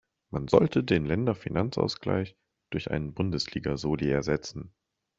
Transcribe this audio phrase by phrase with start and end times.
[0.31, 2.35] Man sollte den Länderfinanzausgleich
[2.71, 4.73] durch einen Bundesliga-Soli ersetzen.